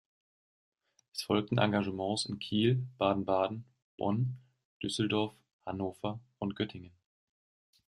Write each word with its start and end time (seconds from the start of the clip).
Es 1.13 1.21
folgten 1.21 1.59
Engagements 1.59 2.25
in 2.25 2.39
Kiel, 2.39 2.87
Baden-Baden, 2.97 3.65
Bonn, 3.97 4.35
Düsseldorf, 4.81 5.35
Hannover 5.63 6.19
und 6.39 6.55
Göttingen. 6.55 6.91